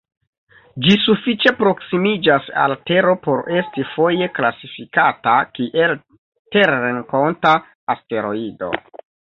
Ĝi 0.85 0.93
sufiĉe 1.01 1.51
proksimiĝas 1.59 2.47
al 2.63 2.73
Tero 2.91 3.13
por 3.27 3.43
esti 3.59 3.85
foje 3.91 4.31
klasifikata 4.39 5.37
kiel 5.59 5.95
terrenkonta 6.57 7.57
asteroido. 7.97 8.75